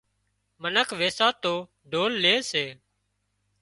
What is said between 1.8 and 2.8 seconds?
ڍول لي سي